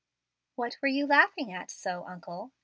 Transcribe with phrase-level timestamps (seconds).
[0.55, 2.51] "What were you laughing at so, uncle?"